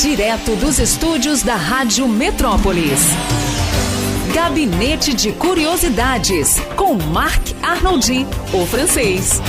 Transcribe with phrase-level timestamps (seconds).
[0.00, 3.00] Direto dos estúdios da Rádio Metrópolis.
[4.34, 9.40] Gabinete de Curiosidades, com Marc Arnoldi, o francês.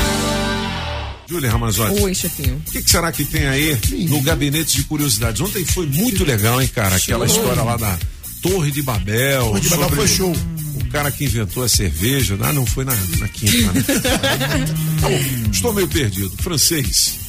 [1.27, 2.01] Júlia Ramazotti.
[2.01, 2.55] Oi, chefinho.
[2.65, 5.41] O que, que será que tem aí no gabinete de curiosidades?
[5.41, 6.95] Ontem foi muito legal, hein, cara?
[6.95, 7.99] Aquela história lá da
[8.41, 9.47] Torre de Babel.
[9.47, 10.33] Torre de Babel sobre foi show.
[10.75, 12.37] O cara que inventou a cerveja.
[12.39, 13.83] Ah, não foi na, na quinta, né?
[15.01, 16.31] Tá bom, estou meio perdido.
[16.37, 17.27] Francês.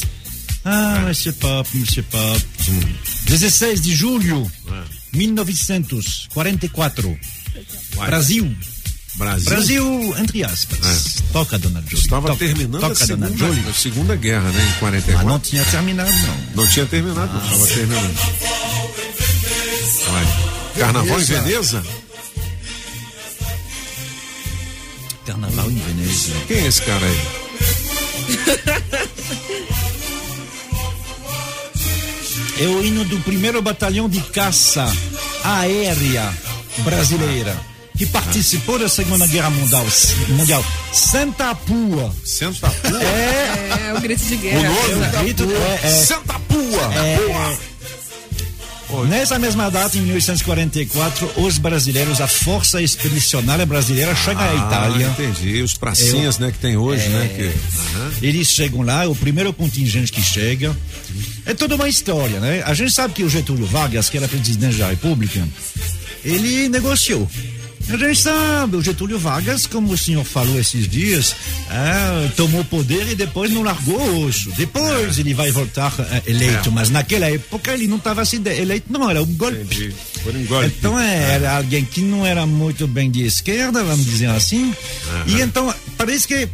[0.71, 2.39] Ah, Monsieur Pop, Monsieur Pop.
[3.25, 4.47] 16 de julho,
[5.15, 7.19] 1944.
[7.97, 8.09] Vai.
[8.09, 8.55] Brasil.
[9.15, 9.49] Brasil.
[9.49, 11.23] Brasil, entre aspas.
[11.33, 11.95] Toca, dona Jolie.
[12.05, 14.63] Estava toca, terminando toca, a, dona segunda, a segunda guerra, né?
[14.63, 15.27] Em Mas 44.
[15.27, 16.37] não tinha terminado, não.
[16.55, 17.43] Não tinha terminado, não.
[17.45, 18.15] Estava terminando.
[20.11, 20.27] Vai.
[20.79, 21.83] Carnaval em Veneza?
[25.25, 26.33] Carnaval em Veneza.
[26.47, 27.19] Quem é esse cara aí?
[32.61, 34.85] É o hino do primeiro batalhão de caça
[35.45, 36.33] aérea
[36.79, 37.57] brasileira
[37.97, 39.85] que participou da Segunda Guerra Mundial.
[40.29, 40.65] mundial.
[40.93, 42.13] Santa Pua.
[42.25, 43.03] Senta a pua.
[43.03, 44.71] É, o grito de guerra.
[44.71, 45.05] O nome?
[45.05, 46.95] É, grito- é, é, Senta a pua.
[46.95, 47.19] É,
[49.07, 55.09] Nessa mesma data, em 1844, os brasileiros, a Força Expedicionária Brasileira, chega à Itália.
[55.09, 55.63] Ah, entendi.
[55.63, 57.29] Os pracinhas, né, que tem hoje, né?
[57.29, 58.27] Que.
[58.27, 60.77] Eles chegam lá, o primeiro contingente que chega.
[61.47, 62.63] É toda uma história, né?
[62.65, 65.47] A gente sabe que o Getúlio Vargas, que era presidente da República,
[66.25, 67.29] ele negociou.
[67.91, 71.35] A gente sabe, o Getúlio Vargas, como o senhor falou esses dias,
[71.71, 74.51] ah, tomou poder e depois não largou o osso.
[74.57, 76.73] Depois ele vai voltar ah, eleito, É.
[76.73, 79.95] mas naquela época ele não estava assim eleito, não, era um golpe.
[80.27, 80.67] Um golpe.
[80.79, 84.75] Então é, era alguém que não era muito bem de esquerda, vamos dizer assim.
[85.27, 86.47] E então parece que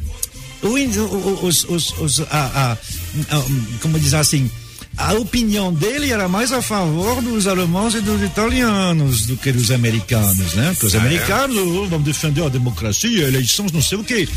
[0.63, 2.73] o in- o- os, os, os- a, a-
[3.37, 3.45] a-
[3.83, 4.49] como dizer assim,
[4.97, 9.71] a opinião dele era mais a favor dos alemães e dos italianos do que dos
[9.71, 10.71] americanos, né?
[10.71, 11.01] Porque os Ah, é?
[11.01, 14.29] americanos oh, vão defender a democracia, eleições, não sei o quê.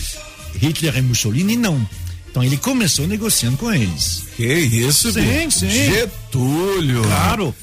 [0.59, 1.87] Hitler e Mussolini não.
[2.29, 4.23] Então ele começou negociando com eles.
[4.35, 5.69] Que isso, Sim, sim.
[5.69, 7.01] Getúlio.
[7.03, 7.55] Claro.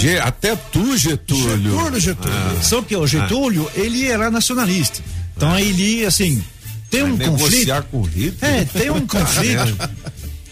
[0.00, 1.70] Ge- até tu, Getúlio.
[1.72, 2.34] Getúlio, Getúlio.
[2.36, 2.62] Ah.
[2.62, 5.00] Só que o Getúlio, ele era nacionalista.
[5.36, 6.42] Então ele, assim,
[6.90, 7.50] tem um Vai conflito.
[7.52, 8.36] negociar com Hitler?
[8.54, 9.76] É, tem um conflito.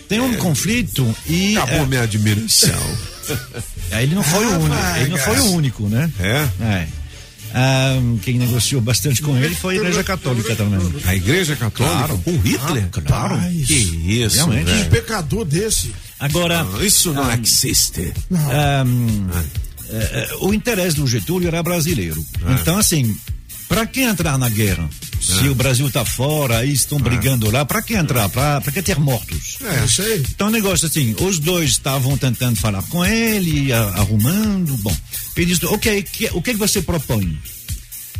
[0.08, 1.56] Tem um conflito e.
[1.56, 2.96] Acabou é, minha admiração.
[3.90, 4.76] é, ele não foi o único.
[5.00, 6.10] Ele não foi o único, né?
[6.20, 6.48] É?
[6.64, 6.88] É.
[7.58, 10.78] Ah, quem negociou bastante com ele foi a Igreja Católica também.
[11.06, 12.18] A Igreja Católica Claro.
[12.18, 12.88] com Hitler?
[12.92, 13.40] Ah, claro.
[13.66, 14.66] Que isso, Realmente.
[14.66, 14.90] Velho.
[14.90, 15.94] pecador desse.
[16.20, 18.12] Agora, Não, Isso não existe.
[18.30, 19.26] Ahm,
[19.88, 22.24] é, é, o interesse do Getúlio era brasileiro.
[22.60, 23.16] Então, assim,
[23.68, 24.88] para que entrar na guerra?
[25.20, 28.28] Se o Brasil tá fora, aí estão brigando lá, para que entrar?
[28.28, 29.56] Para que ter mortos?
[29.62, 30.22] É, isso aí.
[30.30, 34.76] Então, o negócio assim, os dois estavam tentando falar com ele, a- arrumando.
[34.78, 34.96] Bom,
[35.36, 37.36] ele disse: ok, que- o que, que você propõe?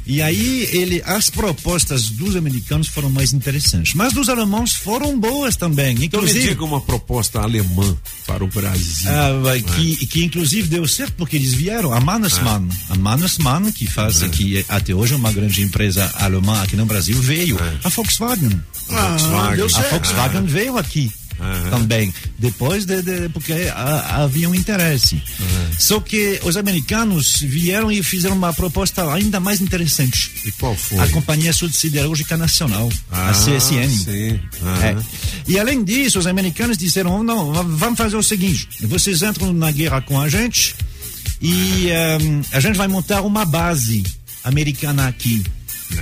[0.07, 5.57] E aí, ele, as propostas dos americanos foram mais interessantes, mas dos alemães foram boas
[5.57, 5.93] também.
[5.93, 7.97] Então me Inclusive, diga uma proposta alemã
[8.27, 9.11] para o Brasil.
[9.11, 13.87] ah, vai, que, que inclusive deu certo porque eles vieram, a Mannesmann, a Mannesmann que
[13.87, 18.61] faz, que até hoje é uma grande empresa alemã aqui no Brasil, veio, a Volkswagen.
[18.91, 19.57] Ah, Volkswagen.
[19.57, 19.83] deu A.
[19.91, 21.11] Volkswagen veio aqui
[21.71, 25.23] também, depois de, de- porque ah, havia um interesse.
[25.79, 30.31] Só que os americanos vieram e fizeram uma proposta ainda mais interessante.
[30.45, 30.99] E qual foi?
[30.99, 33.89] A Companhia Siderúrgica Nacional, Ah, a CSN.
[33.89, 34.41] sim.
[34.63, 34.85] Aham.
[34.85, 34.97] É.
[35.49, 40.01] E além disso, os americanos disseram: não, vamos fazer o seguinte: vocês entram na guerra
[40.01, 40.75] com a gente
[41.41, 44.03] e ehm, a gente vai montar uma base
[44.45, 45.43] americana aqui.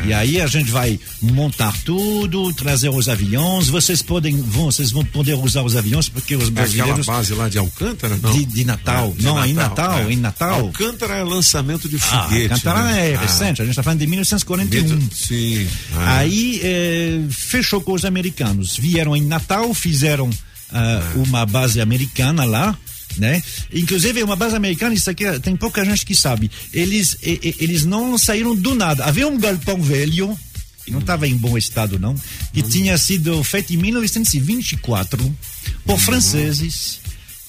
[0.07, 3.69] E aí a gente vai montar tudo, trazer os aviões.
[3.69, 7.35] Vocês podem, vão, vocês vão poder usar os aviões porque os É aquela brasileiros base
[7.35, 8.33] lá de Alcântara, não?
[8.33, 10.13] de, de Natal, É, de não, em Natal, é.
[10.13, 10.61] em Natal.
[10.61, 12.53] Alcântara é lançamento de Ah, foguete.
[12.53, 13.11] Alcântara né?
[13.11, 15.09] é Ah, recente, a gente está falando de 1941.
[15.13, 15.67] Sim.
[15.95, 16.19] Ah.
[16.19, 18.77] Aí eh, fechou com os americanos.
[18.77, 20.31] Vieram em Natal, fizeram
[20.73, 22.77] ah, uma base americana lá.
[23.17, 23.43] Né?
[23.73, 26.51] Inclusive, uma base americana, isso aqui é- tem pouca gente que sabe.
[26.73, 29.05] Eles, e- e- eles não saíram do nada.
[29.05, 30.37] Havia um galpão velho,
[30.85, 32.15] que não estava em bom estado, não,
[32.53, 35.37] que tinha sido feito em 1924
[35.85, 37.01] por franceses,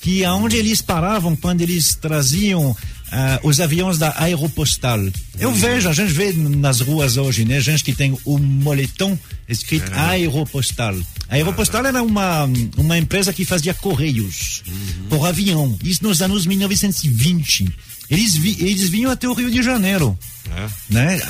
[0.01, 2.75] que aonde eles paravam quando eles traziam
[3.43, 4.99] os aviões da Aeropostal.
[5.39, 7.59] Eu vejo, a gente vê nas ruas hoje, né?
[7.59, 9.17] Gente que tem o moletom
[9.47, 9.97] escrito É.
[9.99, 10.95] Aeropostal.
[11.29, 15.07] A Aeropostal era uma, uma empresa que fazia correios Uhum.
[15.09, 15.77] por avião.
[15.83, 17.67] Isso nos anos 1920.
[18.09, 20.17] Eles, vi, eles vinham até o Rio de Janeiro.
[20.55, 20.67] É.
[20.93, 21.21] Né?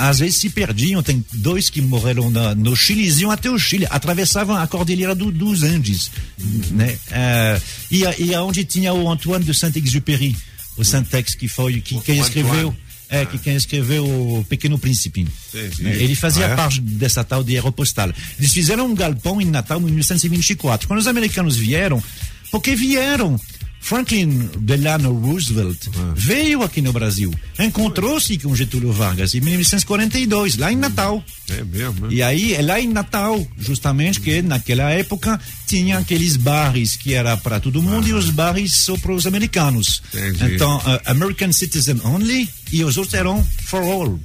[0.00, 1.02] Às vezes se perdiam.
[1.02, 5.14] Tem dois que morreram na- no Chile, eles iam até o Chile, atravessavam a cordilheira
[5.14, 6.10] do- dos Andes.
[6.70, 6.96] Né?
[7.10, 10.34] Eh, e, e aonde tinha o Antoine de Saint-Exupéry,
[10.76, 12.74] o Saint-Ex, que foi que, quem escreveu.
[13.08, 15.28] É, que quem escreveu o Pequeno Príncipe.
[15.52, 15.82] Entendi.
[15.82, 15.96] Né?
[16.02, 16.56] Ele fazia Ah, é?
[16.56, 18.10] parte dessa tal de aeropostal.
[18.38, 20.88] Eles fizeram um galpão em Natal em 1924.
[20.88, 22.02] Quando os americanos vieram,
[22.50, 23.38] porque vieram.
[23.82, 26.12] Franklin Delano Roosevelt Ah.
[26.16, 31.22] veio aqui no Brasil, encontrou-se com Getúlio Vargas em 1942, lá em Natal.
[31.50, 32.14] É mesmo, né?
[32.14, 37.36] E aí é lá em Natal, justamente, que naquela época tinha aqueles bares que era
[37.36, 40.02] para todo mundo e os bares só para os americanos.
[40.14, 40.54] Entendi.
[40.54, 44.18] Então, uh, American Citizen Only e os outros eram for all.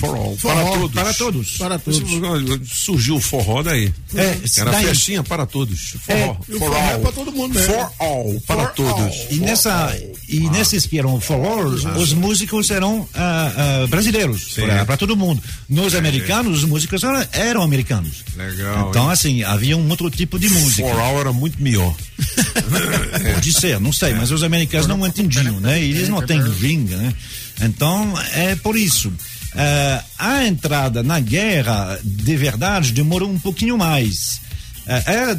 [0.00, 0.94] For all, For para all, todos.
[0.94, 1.50] Para todos.
[1.58, 2.68] Para todos.
[2.72, 3.92] Surgiu o forró daí.
[4.14, 5.94] É, Era daí- festinha para todos.
[6.08, 6.32] É, Forró.
[6.32, 7.00] o for forró é all.
[7.00, 7.74] para todo mundo mesmo.
[7.74, 8.98] For all, para For todos.
[9.20, 9.26] all.
[9.30, 9.96] E, nessa,
[10.28, 13.52] e nesses que eram for all, os músicos eram ah,
[13.84, 14.54] ah, brasileiros,
[14.86, 15.42] para todo mundo.
[15.68, 18.24] Nos americanos, os músicos eram, eram americanos.
[18.36, 19.10] Legal, Então, hein?
[19.12, 20.88] assim, havia um outro tipo de música.
[20.88, 21.94] For all era muito melhor.
[23.34, 25.80] Pode ser, não sei, mas os americanos não entendiam, né?
[25.82, 27.14] Eles não têm ginga, né?
[27.62, 29.12] Então, é por isso.
[29.54, 34.40] Eh, a entrada na guerra, de verdade, demorou um pouquinho mais.
[34.86, 35.38] Eh, ela,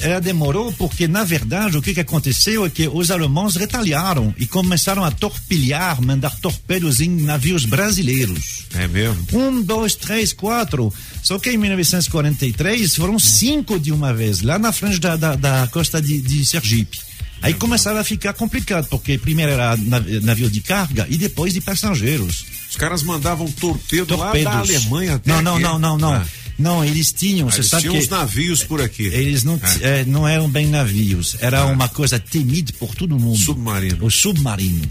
[0.00, 4.46] ela demorou porque, na verdade, o que, que aconteceu é que os alemães retaliaram e
[4.46, 8.66] começaram a torpilhar, mandar torpedos em navios brasileiros.
[8.74, 9.26] É mesmo?
[9.32, 10.92] Um, dois, três, quatro.
[11.22, 15.66] Só que em 1943 foram cinco de uma vez, lá na frente da, da, da
[15.68, 16.98] costa de, de Sergipe.
[17.40, 21.60] Aí começava a ficar complicado, porque primeiro era nav- navio de carga e depois de
[21.60, 22.46] passageiros.
[22.70, 24.52] Os caras mandavam torpedo lá Torpedos.
[24.52, 26.12] da Alemanha até Não, não, não, não, não.
[26.14, 26.26] Ah.
[26.58, 29.04] Não, eles tinham, você Eles sabe tinham que uns navios por aqui.
[29.04, 33.38] eles não, t- eh, não eram bem navios, era uma coisa temida por todo mundo.
[33.38, 34.04] Submarino.
[34.04, 34.82] O submarino.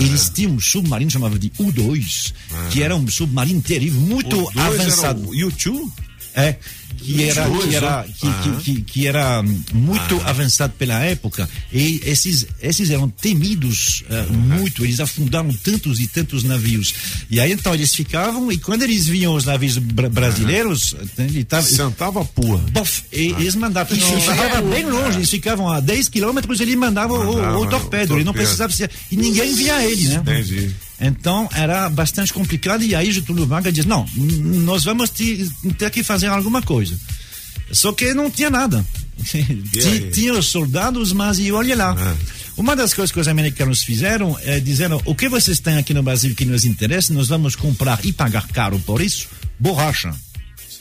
[0.00, 2.32] Eles tinham um submarino chamado de U2,
[2.72, 5.20] que era um submarino terrível, muito avançado.
[5.20, 5.92] Era o YouTube?
[6.34, 6.56] É,
[6.98, 8.02] que era, que era, ó.
[8.04, 8.40] que, Ah.
[8.42, 9.42] que, que, que era
[9.72, 10.30] muito Ah.
[10.30, 16.44] avançado pela época e esses, esses eram temidos eh, muito, eles afundaram tantos e tantos
[16.44, 16.94] navios.
[17.30, 21.44] E aí então eles ficavam e quando eles vinham os navios bra brasileiros, eh, ele
[21.44, 22.58] tava, Sentava a pua.
[22.70, 23.96] Bof, e eles mandavam.
[23.96, 27.68] E ficava bem longe, eles ficavam a 10 quilômetros, ele mandava o, Mandava o o
[27.68, 28.44] torpedo, ele não torpedo.
[28.44, 28.90] precisava ser.
[29.10, 30.16] E ninguém via ele, né?
[30.22, 30.70] Entendi.
[31.02, 32.82] Então era bastante complicado.
[32.84, 36.96] E aí Getúlio Vargas diz: não, nós vamos te- ter que fazer alguma coisa.
[37.72, 38.84] Só que não tinha nada.
[40.12, 41.94] Tinha os soldados, mas e olha lá.
[41.98, 42.16] Ah.
[42.56, 46.02] Uma das coisas que os americanos fizeram é dizendo: o que vocês têm aqui no
[46.02, 49.28] Brasil que nos interessa, nós vamos comprar e pagar caro por isso,
[49.58, 50.14] borracha.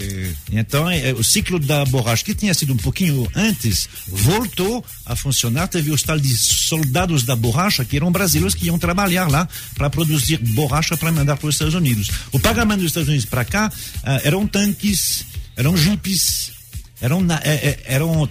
[0.10, 0.36] Sim.
[0.52, 5.68] Então, é, o ciclo da borracha, que tinha sido um pouquinho antes, voltou a funcionar.
[5.68, 9.90] Teve os tal de soldados da borracha, que eram brasileiros que iam trabalhar lá para
[9.90, 12.10] produzir borracha para mandar para os Estados Unidos.
[12.32, 13.72] O pagamento dos Estados Unidos para cá
[14.04, 15.26] ah, eram tanques,
[15.56, 16.52] eram jipes,
[17.00, 18.28] eram, é, é, eram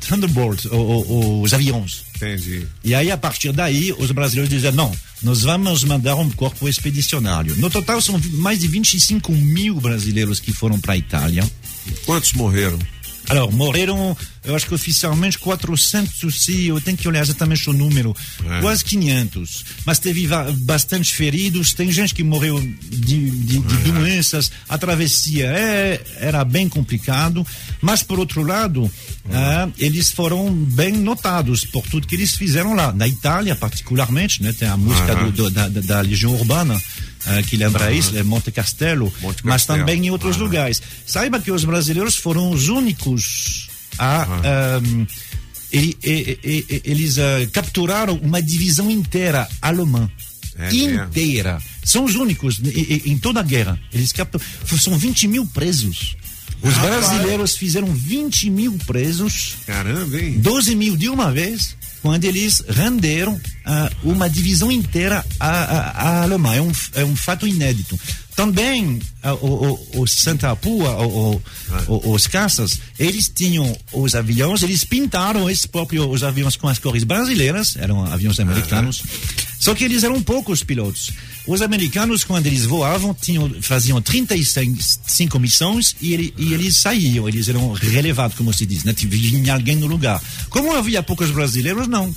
[0.71, 2.03] o- os aviões.
[2.17, 2.67] Entendi.
[2.85, 4.93] E aí, a partir daí, os brasileiros diziam: não,
[5.23, 7.57] nós vamos mandar um corpo expedicionário.
[7.57, 11.51] No total, são mais de 25 mil brasileiros que foram para a Itália.
[12.05, 12.79] Quantos morreram?
[13.29, 18.17] Alors, morreram, eu acho que oficialmente 400, e eu tenho que olhar exatamente o número,
[18.45, 18.61] É.
[18.61, 19.65] quase 500.
[19.87, 25.47] Mas teve va- bastante feridos, tem gente que morreu de, de- de doenças, a travessia
[25.47, 27.47] é, era bem complicado,
[27.81, 28.91] mas por outro lado,
[29.33, 32.93] ah, eles foram bem notados por tudo que eles fizeram lá.
[32.93, 36.81] Na Itália, particularmente, né, tem a música do- do- da- da Legião Urbana,
[37.27, 39.79] ah, que lembra isso, é Monte Castelo, Monte mas Castelo.
[39.81, 40.45] também em outros Aham.
[40.45, 40.83] lugares.
[41.07, 44.23] Saiba que os brasileiros foram os únicos a.
[44.25, 45.07] ahm,
[45.73, 50.11] e- e- e- e- eles ah, capturaram uma divisão inteira alemã.
[50.59, 51.05] É mesmo?
[51.05, 51.61] inteira.
[51.83, 53.79] São os únicos e- e- em toda a guerra.
[53.93, 54.45] Eles capturam.
[54.79, 56.17] São 20 mil presos.
[56.63, 60.39] Os brasileiros fizeram 20 mil presos, Caramba, hein?
[60.39, 66.23] 12 mil de uma vez, quando eles renderam ah, uma divisão inteira à, à, à
[66.23, 66.59] Alemanha.
[66.59, 67.99] É um, é um fato inédito.
[68.35, 71.43] Também ah, o, o, Santa Pua, o,
[71.89, 76.79] o, os caças, eles tinham os aviões, eles pintaram esses próprios os aviões com as
[76.79, 79.03] cores brasileiras, eram aviões americanos.
[79.61, 81.11] Só que eles eram poucos pilotos.
[81.47, 87.47] Os americanos, quando eles voavam, tinham, faziam 35 missões e, ele- e eles saíam, eles
[87.49, 88.95] eram relevados, como se diz, né?
[88.97, 90.21] Vinha alguém no lugar.
[90.49, 92.15] Como havia poucos brasileiros, não.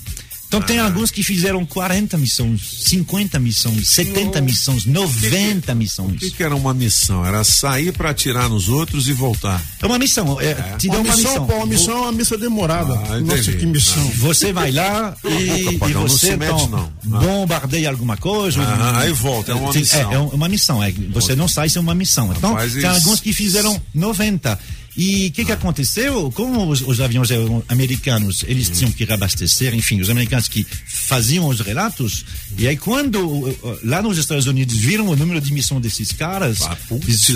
[0.54, 6.12] Então tem alguns que fizeram 40 missões, 50 missões, 70 missões, 90 missões.
[6.12, 7.26] O que, que era uma missão?
[7.26, 9.60] Era sair para atirar nos outros e voltar.
[9.82, 11.48] É uma missão, é, te dá Uma uma missão, missão.
[11.48, 12.94] pô, uma missão é uma missão demorada.
[13.10, 14.04] Ah, Nossa, que missão.
[14.18, 16.94] Você vai lá e, e você mete, não.
[17.14, 17.20] Ah.
[17.20, 18.62] bombardeia alguma coisa.
[18.62, 20.12] Ah, aí volta, é uma Tem- missão.
[20.12, 22.32] É, é uma missão, é, você não sai sem uma missão.
[22.32, 24.60] Então, Rapaz, tem isso- alguns que fizeram 90.
[24.96, 26.32] E o que, que aconteceu?
[26.32, 31.48] Como os, os aviões eram americanos, eles tinham que reabastecer, enfim, os americanos que faziam
[31.48, 32.24] os relatos,
[32.58, 36.78] e aí quando lá nos Estados Unidos viram o número de missão desses caras, Ah,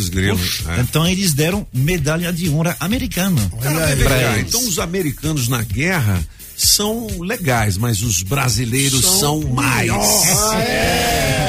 [0.09, 0.81] grilo, Poxa, é.
[0.81, 3.51] então eles deram medalha de honra americana.
[3.61, 4.47] Cara, eles.
[4.47, 6.23] então os americanos na guerra
[6.55, 9.87] são legais, mas os brasileiros são, mais.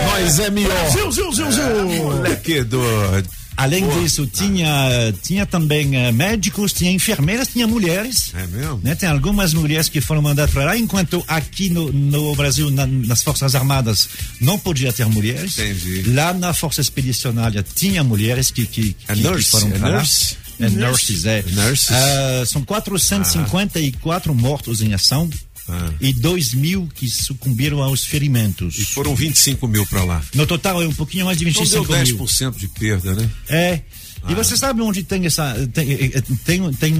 [0.07, 0.91] Nós é melhor.
[0.91, 1.89] Zil, zil, zil, zil.
[2.03, 3.29] Moleque doido.
[3.59, 8.33] Além disso, tinha, tinha também eh, médicos, tinha enfermeiras, tinha mulheres.
[8.35, 8.81] É mesmo?
[8.85, 8.95] Né?
[8.95, 13.21] Tem algumas mulheres que foram mandadas para lá, enquanto aqui no, no Brasil, na- nas
[13.23, 14.09] Forças Armadas,
[14.41, 15.59] não podia ter mulheres.
[15.59, 16.03] Entendi.
[16.13, 19.89] Lá na Força Expedicionária tinha mulheres que, que, É que, que nurse, foram é para
[19.89, 19.97] lá.
[19.97, 20.37] nurse?
[20.61, 21.45] É nurses, é.
[21.53, 21.91] Nurses.
[21.93, 25.29] Ah, são 454 mortos em ação
[25.69, 25.91] Ah.
[26.01, 28.79] e 2 mil que sucumbiram aos ferimentos.
[28.79, 30.23] E foram 25 mil pra lá.
[30.35, 32.17] No total é um pouquinho mais de Então 25 deu mil.
[32.27, 33.31] 10% de perda, né?
[33.49, 33.81] É.
[34.23, 34.33] Ah.
[34.33, 35.55] E você sabe onde tem essa.
[35.73, 36.95] Tem, eh, tem, tem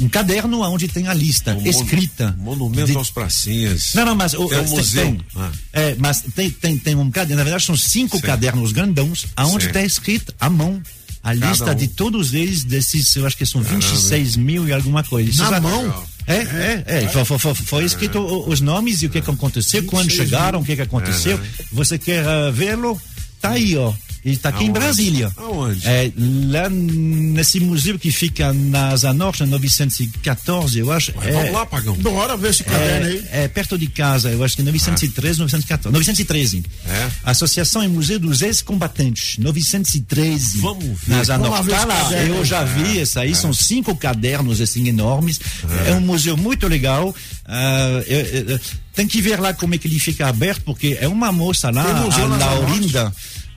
[0.00, 2.34] um caderno onde tem a lista escrita.
[2.38, 3.92] mon- Monumento de- aos pracinhas.
[3.94, 4.32] Não, não, mas.
[4.32, 5.02] o- Tem um eh, museu.
[5.04, 5.52] Tem, Ah.
[5.72, 7.36] é, mas tem, tem, tem um caderno.
[7.36, 8.22] Na verdade, são cinco Sim.
[8.22, 10.80] cadernos grandões, aonde está escrito à mão.
[11.22, 11.74] A Cada lista um.
[11.74, 15.50] de todos eles, desses, eu acho que são 26 mil e alguma coisa.
[15.50, 16.04] Na mão?
[16.26, 17.08] É, é, é.
[17.08, 20.60] Foi, foi- foi- foi escrito os nomes e o que, que aconteceu, quando 26 chegaram,
[20.60, 21.38] o que, que aconteceu.
[21.72, 23.00] Você quer ah, vê-lo?
[23.40, 23.92] Tá aí, ó.
[24.24, 24.70] E tá aqui em?
[24.70, 25.32] Brasília.
[25.36, 25.86] Aonde?
[25.86, 26.12] É,
[26.48, 31.12] lá nesse museu que fica na Zanorte, 914, eu acho.
[31.16, 31.94] Mas é, Vamos lá, Pagão.
[31.96, 33.24] Bora ver esse caderno aí.
[33.32, 35.92] é, é perto de casa, eu acho que 913, 914.
[35.92, 36.62] 913.
[36.86, 37.08] É?
[37.24, 40.58] Associação e Museu dos Ex-Combatentes, 913.
[40.60, 41.14] Vamos ver.
[41.16, 41.48] Na.
[41.50, 45.40] Vamos ver Tá lá, eu já vi esse aí, são cinco cadernos assim enormes.
[45.86, 47.14] É, um museu muito legal.
[47.44, 48.60] Ah, eu- eu-
[48.94, 51.82] tem que ver lá como é que ele fica aberto, porque é uma moça lá,
[51.82, 52.00] a?
[52.38, 53.12] Laurinda.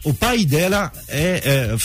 [0.06, 1.78] O pai dela é, é,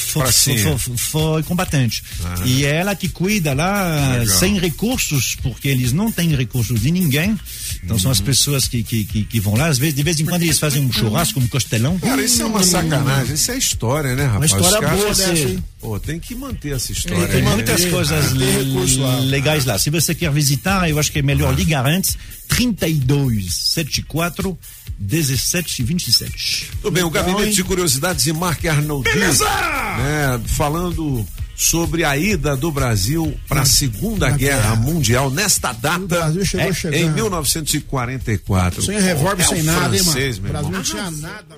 [0.96, 2.02] foi combatente.
[2.44, 4.38] E é ela que cuida lá, Legal.
[4.38, 7.38] sem recursos, porque eles não têm recursos de ninguém.
[7.82, 8.12] Então são Uhum.
[8.12, 9.66] as pessoas que, que, que, que vão lá.
[9.68, 11.98] Às vezes, de vez em quando eles fazem um churrasco, um costelão.
[11.98, 13.34] Cara, isso é uma sacanagem.
[13.34, 14.50] Isso é história, né, rapaz?
[14.52, 15.64] história Os caras- boa dessa, hein?
[15.80, 17.26] Pô, tem que manter essa história.
[17.26, 17.50] Tem né?
[17.54, 19.18] muitas coisas tem recurso lá.
[19.20, 19.78] legais lá.
[19.78, 22.18] Se você quer visitar, eu acho que é melhor ligar antes.
[22.48, 24.58] 32 74
[24.98, 26.70] 17 27.
[26.82, 27.64] Tudo bem, o Gabinete de
[28.10, 29.10] Curiosidades e Mark Arnoldi.
[29.10, 29.44] Beleza!
[29.44, 31.24] Né, falando
[31.54, 34.76] sobre a ida do Brasil para a Segunda na Guerra guerra.
[34.76, 35.98] Mundial nesta data.
[35.98, 37.00] O Brasil chegou é, chegando.
[37.00, 38.82] Em 1944.
[38.82, 40.52] Sem revólver, É sem o nada, hein, francês, mano?
[40.52, 41.56] meu O Brasil não tinha nada.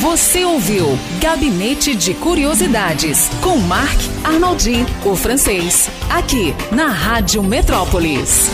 [0.00, 8.50] Você ouviu Gabinete de Curiosidades com Marc Arnoldi, o francês, aqui na Rádio Metrópolis.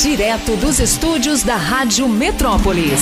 [0.00, 3.00] Direto dos estúdios da Rádio Metrópolis.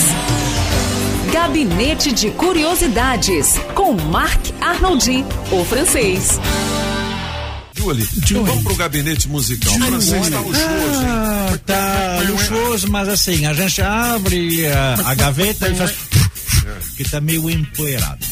[1.32, 6.40] Gabinete de Curiosidades com Marc Arnoldi, o francês.
[7.74, 8.08] Julie,
[8.44, 9.72] vamos pro gabinete musical.
[9.74, 11.06] O francês está luxuoso, hein?
[11.08, 15.94] Ah, tá luxuoso, mas assim, a gente abre a, a gaveta e faz.
[16.96, 18.24] que tá meio empoeirado.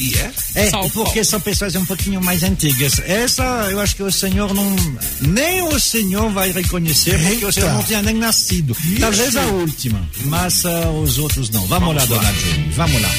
[0.00, 0.32] E é?
[0.54, 2.98] É, o porque são pessoas um pouquinho mais antigas.
[3.00, 4.74] Essa, eu acho que o senhor não.
[5.20, 7.76] Nem o senhor vai reconhecer, porque o senhor Eita.
[7.76, 8.74] não tinha nem nascido.
[8.98, 11.66] Talvez a última, mas ah, os outros não.
[11.66, 13.10] Vamos, lá, dona Julie, vamos lá.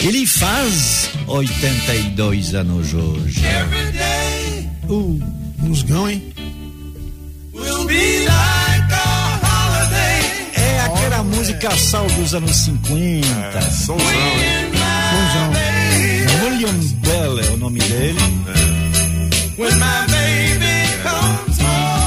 [0.00, 3.40] Ele faz 82 anos hoje.
[4.88, 5.20] Uh,
[5.58, 6.34] musgão, hein?
[10.52, 13.70] É aquela música sal dos anos 50.
[13.70, 14.79] Somzão, hein?
[15.30, 15.52] Musgão.
[16.42, 18.18] William Bell é o nome dele.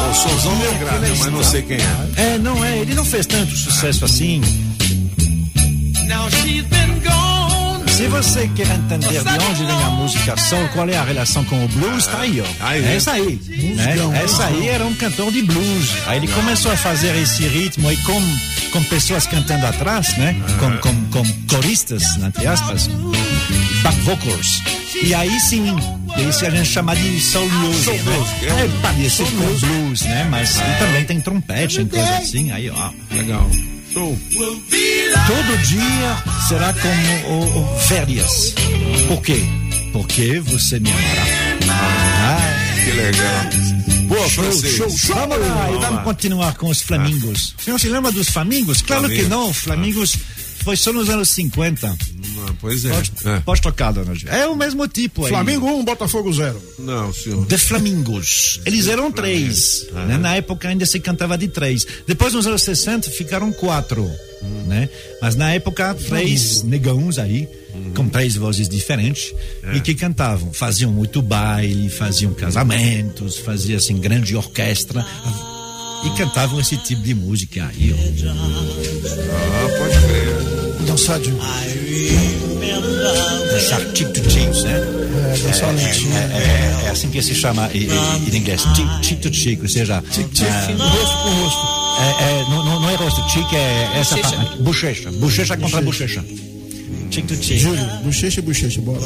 [0.09, 2.33] O somzão me agrada, mas não sei quem é.
[2.33, 4.41] É, não é, ele não fez tanto sucesso assim.
[7.89, 11.63] Se você quer entender de onde vem a música soul, qual é a relação com
[11.63, 12.45] o blues, tá aí, ó.
[12.59, 13.39] Aí, é essa aí.
[13.75, 13.95] Né?
[14.23, 15.93] Essa aí era um cantor de blues.
[16.07, 18.21] Aí ele começou a fazer esse ritmo aí com,
[18.73, 20.35] com pessoas cantando atrás, né?
[20.59, 22.87] Com, com, com coristas, entre aspas,
[23.83, 24.61] back vocals.
[25.03, 25.75] E aí sim,
[26.27, 27.83] isso a gente chama de soul music.
[27.83, 28.17] Soul né?
[28.17, 28.49] music, é.
[28.49, 30.27] É parecido com blues, né?
[30.29, 32.89] Mas e também tem trompete, tem coisa assim, aí ó.
[33.11, 33.49] Legal.
[33.93, 34.17] Show.
[34.35, 38.55] Todo dia será como o, o férias.
[39.07, 39.43] Por quê?
[39.91, 41.23] Porque você me amará.
[41.69, 43.82] Ah, Que legal.
[44.07, 44.75] Boa, francês.
[44.75, 45.15] Show, show.
[45.15, 47.55] Vamos lá, e vamos continuar com os flamingos.
[47.57, 48.81] Você não se lembra dos flamingos?
[48.81, 50.15] Claro que não, flamingos
[50.63, 51.87] foi só nos anos 50.
[51.87, 52.89] Ah, pois é.
[52.89, 53.39] Pode, É.
[53.41, 54.27] pode trocar, dona Ju.
[54.29, 55.29] É o mesmo tipo aí.
[55.29, 56.61] Flamengo 1, Botafogo 0.
[56.79, 57.45] Não, senhor.
[57.45, 58.61] De Flamingos.
[58.65, 59.85] Eles eram três.
[59.91, 60.17] né?
[60.17, 61.85] Na época ainda se cantava de três.
[62.07, 64.09] Depois, nos anos 60, ficaram quatro.
[64.67, 64.89] Né?
[65.21, 67.47] Mas na época, três negãos aí,
[67.95, 69.33] com três vozes diferentes,
[69.73, 70.51] e que cantavam.
[70.53, 75.05] Faziam muito baile, faziam casamentos, faziam assim, grande orquestra.
[76.05, 77.93] E cantavam esse tipo de música aí.
[77.93, 78.29] ó.
[78.29, 80.85] Ah, pode crer.
[80.85, 81.31] Dançar de.
[83.51, 84.71] Dançar chick to chicks, né?
[84.73, 86.13] É, dançar lentinho.
[86.17, 89.69] É, é- é assim que se chama em, em- inglês, chick, chick to chick, ou
[89.69, 91.83] seja, ah, Rosto com rosto.
[92.01, 94.15] É, é, não, é rosto, chick é essa.
[94.59, 95.11] Bochecha.
[95.11, 96.23] Bochecha contra bochecha.
[97.13, 97.59] Chick to chick.
[97.59, 98.99] Júlio, bochecha e bochecha, bora.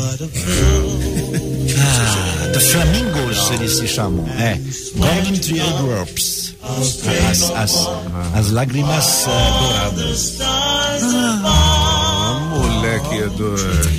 [1.80, 4.26] Ah, the Flamingos eles se chamam.
[4.40, 4.58] É.
[4.96, 6.56] Golden Teardrops.
[6.64, 7.88] As, as,
[8.34, 10.38] as lágrimas ah, douradas.
[10.40, 13.90] Ah, moleque é doido.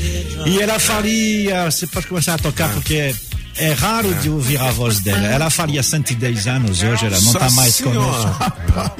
[0.46, 1.70] E ela faria.
[1.70, 3.14] Você pode começar a tocar porque
[3.58, 5.26] é, é raro de ouvir a voz dela.
[5.26, 8.30] Ela faria 110 anos hoje, ela não está mais conosco.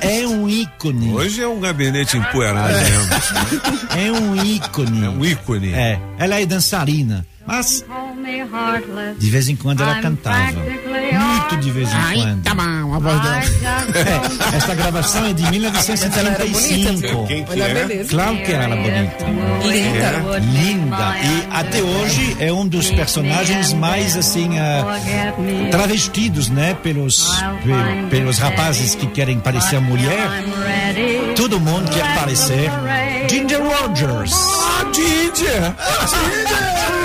[0.01, 1.13] É um ícone.
[1.13, 3.79] Hoje é um gabinete empoeirado mesmo.
[3.99, 5.05] É um ícone.
[5.05, 5.73] É um ícone.
[5.73, 7.85] É, ela é dançarina, mas
[9.19, 10.61] de vez em quando ela cantava.
[11.13, 12.43] Muito de vez em quando.
[12.43, 13.41] Tá bom, a voz dela.
[14.53, 17.27] É, esta gravação é de 1975.
[17.27, 18.05] Quem que é?
[18.09, 19.25] Claro que ela era bonita.
[19.65, 20.39] Linda.
[20.41, 21.17] Linda.
[21.23, 24.85] E até hoje é um dos personagens mais assim ah,
[25.71, 26.75] travestidos, né?
[26.83, 27.27] Pelos,
[27.63, 30.29] pe- pelos rapazes que querem parecer mulher.
[31.37, 32.71] Todo mundo quer parecer
[33.29, 34.33] Ginger Rogers.
[34.35, 35.75] Ah, Ginger!
[36.09, 36.98] Ginger!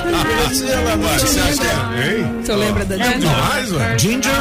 [0.00, 2.18] Você é?
[2.18, 2.40] Hein?
[2.58, 3.18] Lembra da Ginger?
[3.18, 3.98] Demais, ué.
[3.98, 4.32] Ginger,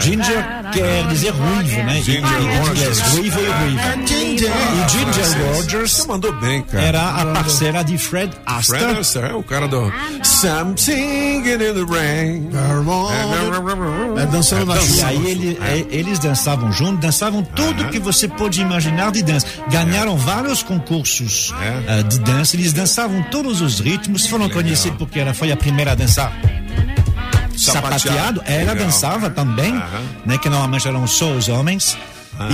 [0.00, 2.00] Ginger quer dizer ruivo, né?
[2.02, 2.22] Ginger
[2.66, 3.00] Rogers.
[3.00, 4.06] ruivo e ruivo.
[4.06, 4.50] Ginger.
[4.50, 6.84] E Ginger Rogers Você mandou bem, cara.
[6.84, 8.98] era a parceira de Fred Fred Astaire.
[9.00, 12.48] Astaire, é o cara do Something in the Rain.
[14.18, 15.06] É dançando na E chuva.
[15.08, 19.46] aí ele- é, eles dançavam juntos, dançavam tudo que você pode imaginar de dança.
[19.70, 21.98] Ganharam vários concursos É.
[21.98, 25.92] ah, de dança, eles dançavam todos os ritmos, foram conhecidos porque ela foi a primeira
[25.92, 26.32] a dançar.
[27.56, 28.86] Sapateado, ela Legal.
[28.86, 30.02] dançava também, Aham.
[30.24, 30.38] né?
[30.38, 31.96] Que normalmente eram só os homens.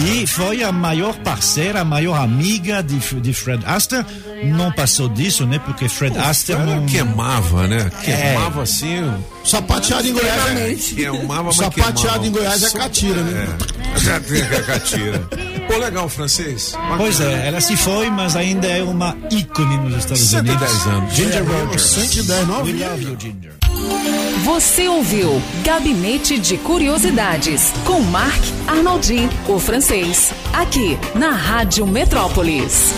[0.04, 4.04] E foi a maior parceira, a maior amiga de, de Fred Astaire.
[4.46, 5.60] Não passou disso, né?
[5.60, 6.86] Porque Fred Astaire Ela não.
[6.86, 7.88] queimava, né?
[8.04, 8.32] É.
[8.32, 9.14] Queimava assim.
[9.44, 10.74] Sapateado em Goiás é.
[10.74, 12.26] Queimava, mas Sapateado queimava.
[12.26, 13.46] em Goiás é catira, né?
[13.94, 15.28] É, já tem a catira.
[15.66, 16.74] Pô, legal, francês.
[16.96, 20.86] Pois é, ela se foi, mas ainda é uma ícone nos Estados 110 Unidos.
[20.86, 21.14] anos.
[21.14, 21.82] Ginger É, Rogers.
[21.82, 22.84] 110, não We vi.
[22.84, 23.52] love you, Ginger.
[24.44, 32.92] Você ouviu Gabinete de Curiosidades com Marc Arnoldi, o francês, aqui na Rádio Metrópolis.